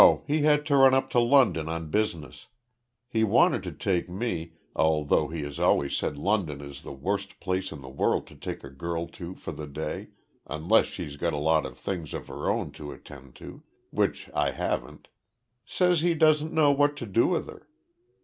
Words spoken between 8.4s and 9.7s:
a girl to for the